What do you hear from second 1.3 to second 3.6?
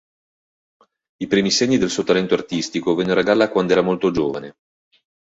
segni del suo talento artistico vennero a galla